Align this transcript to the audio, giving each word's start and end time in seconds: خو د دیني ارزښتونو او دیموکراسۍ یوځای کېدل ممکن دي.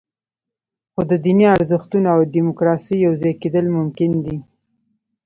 خو 0.91 1.01
د 1.11 1.13
دیني 1.25 1.45
ارزښتونو 1.55 2.07
او 2.15 2.19
دیموکراسۍ 2.35 2.95
یوځای 3.05 3.33
کېدل 3.41 3.65
ممکن 3.77 4.11
دي. 4.25 4.37